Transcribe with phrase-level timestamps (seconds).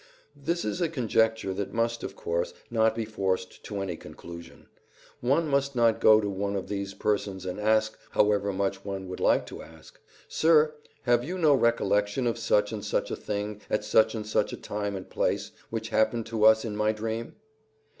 [0.35, 4.65] This is a conjecture that must, of course, not be forced to any conclusion.
[5.19, 9.19] One must not go to one of these persons and ask, however much one would
[9.19, 13.83] like to ask: "Sir, have you no recollection of such and such a thing, at
[13.85, 17.35] such and such a time and place, which happened to us in my dream?"